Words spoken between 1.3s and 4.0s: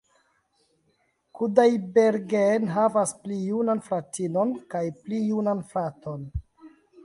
Kudaibergen havas pli junan